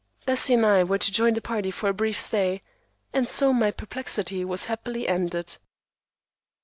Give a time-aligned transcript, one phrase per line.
[0.25, 2.63] Bessie and I were to join the party for a brief stay,
[3.13, 5.59] and so my perplexity was happily ended.